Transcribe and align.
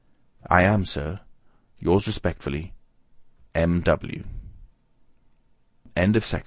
I 0.49 0.63
am, 0.63 0.83
sir, 0.87 1.19
Yours 1.77 2.07
respectfully, 2.07 2.73
M. 3.53 3.83